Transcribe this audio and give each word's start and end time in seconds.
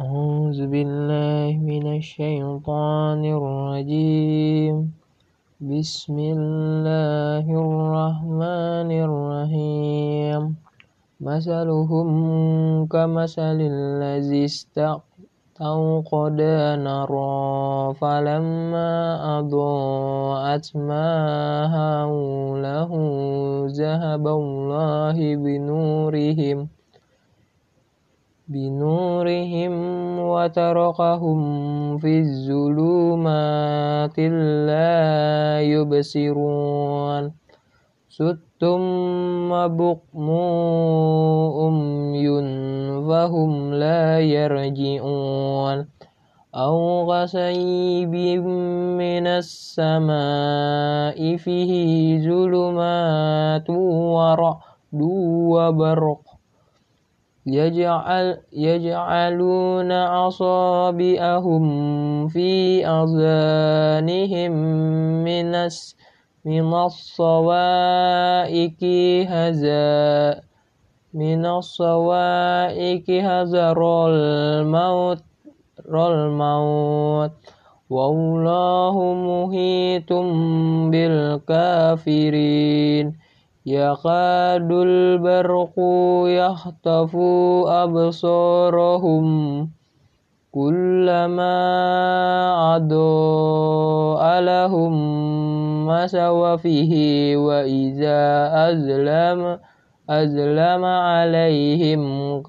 أعوذ 0.00 0.66
بالله 0.72 1.60
من 1.60 1.84
الشيطان 2.00 3.20
الرجيم. 3.20 4.96
بسم 5.60 6.16
الله 6.18 7.44
الرحمن 7.44 8.90
الرحيم. 9.06 10.56
مثلهم 11.20 12.08
كمثل 12.88 13.58
الذي 13.60 14.44
استوقد 14.44 16.40
نارا 16.80 17.92
فلما 17.92 18.92
أضاءت 19.38 20.66
ما 20.76 21.08
حوله 21.76 22.92
ذهب 23.68 24.24
الله 24.28 25.16
بنورهم. 25.36 26.79
بنورهم 28.50 29.74
وتركهم 30.18 31.38
في 31.98 32.18
الظلمات 32.18 34.18
لا 34.66 35.60
يبصرون. 35.62 37.32
ثم 38.60 39.66
بكم 39.66 40.30
أمي 41.66 42.28
فهم 43.08 43.74
لا 43.74 44.20
يرجعون. 44.20 45.86
أو 46.54 47.12
غصيب 47.12 48.14
من 48.98 49.26
السماء 49.26 51.36
فيه 51.36 52.18
ظلمات 52.26 53.70
ورعد 53.70 55.00
وبرق. 55.54 56.29
يجعل 57.46 58.40
يجعلون 58.52 59.92
أصابعهم 59.92 61.64
في 62.28 62.86
أذانهم 62.86 64.52
من 65.24 65.68
من 66.44 66.74
الصوائك 66.74 68.84
هذا 69.28 70.40
من 71.14 71.46
الصوائك 71.46 73.10
هذر 73.10 74.06
الموت 74.08 75.22
الموت. 75.88 77.32
والله 77.90 79.14
محيط 79.14 80.12
بالكافرين. 80.92 82.10
يكاد 83.66 84.72
البرق 84.72 85.74
يخطف 86.26 87.16
أبصارهم 87.66 89.26
كلما 90.52 91.56
أضاء 92.76 94.40
لهم 94.40 94.92
مسوا 95.86 96.56
فيه 96.56 97.36
وإذا 97.36 98.50
أظلم 98.68 99.58
أظلم 100.10 100.84
عليهم 100.84 102.42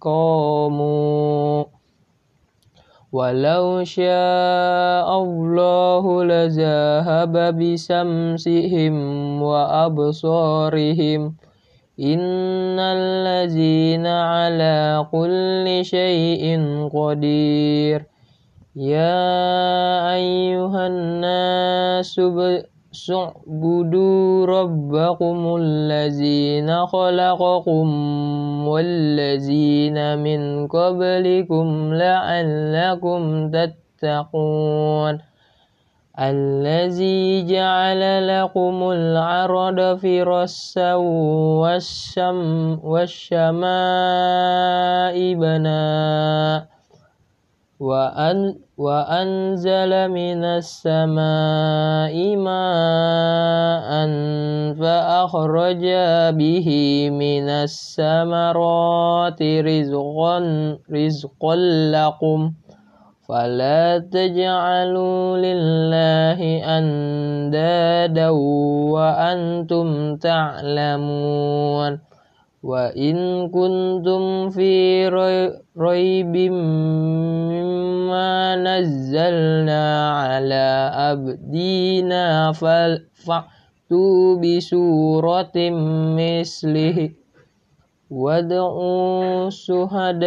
قاموا 0.00 1.64
ولو 3.14 3.84
شاء 3.84 5.22
الله 5.22 6.24
لذهب 6.24 7.34
بسمسهم 7.58 8.94
وأبصارهم. 9.42 11.34
إن 12.00 12.78
الذين 12.78 14.06
على 14.06 15.06
كل 15.12 15.80
شيء 15.82 16.58
قدير. 16.94 18.06
يا 18.76 20.14
أيها 20.14 20.86
الناس 20.86 22.20
اعبدوا 23.10 24.46
ربكم 24.46 25.56
الذين 25.60 26.86
خلقكم 26.86 27.88
والذين 28.68 30.18
من 30.18 30.68
قبلكم 30.68 31.94
لعلكم 31.94 33.50
تتقون. 33.50 35.18
الذي 36.20 37.46
جعل 37.46 38.02
لكم 38.28 38.90
الأرض 38.90 39.98
فراشا 39.98 40.94
والسماء 42.84 43.74
بناء 45.34 46.73
وأن 47.80 48.54
وأنزل 48.78 50.08
من 50.10 50.44
السماء 50.44 52.14
ماء 52.36 53.90
فأخرج 54.74 55.84
به 56.38 56.68
من 57.10 57.48
الثمرات 57.48 59.42
رزقا 59.42 60.38
رزقا 60.92 61.56
لكم 61.94 62.52
فلا 63.28 63.98
تجعلوا 63.98 65.38
لله 65.38 66.40
أندادا 66.78 68.28
وأنتم 68.94 70.16
تعلمون 70.16 72.13
وإن 72.64 73.48
كنتم 73.52 74.48
في 74.50 75.08
ريب 75.78 76.36
مما 77.52 78.56
نزلنا 78.56 80.10
على 80.10 80.90
أبدينا 81.12 82.52
فأتوا 82.52 84.36
بسورة 84.40 85.56
مثله. 86.16 87.10
وادعوا 88.10 89.50
شهداءكم 89.50 90.22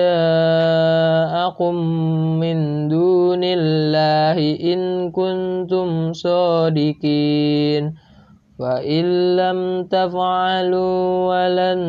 من 2.39 2.87
دون 2.87 3.43
الله 3.43 4.37
إن 4.73 5.11
كنتم 5.11 6.13
صادقين. 6.13 8.06
فإن 8.59 9.35
لم 9.35 9.83
تفعلوا 9.83 11.27
ولن 11.29 11.81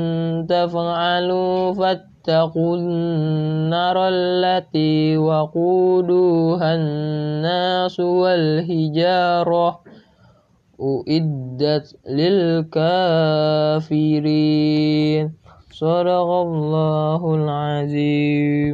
تفعلوا 0.49 1.73
فاتقوا 1.75 2.77
النار 2.77 4.09
التي 4.09 5.17
وقودها 5.17 6.75
الناس 6.75 8.01
والحجارة 8.01 9.81
أعدت 10.83 11.97
للكافرين 12.09 13.39
صدق 15.73 16.29
الله 16.47 17.35
العظيم 17.35 18.59